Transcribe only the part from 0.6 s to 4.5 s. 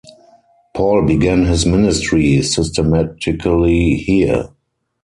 Paul began his ministry systematically here.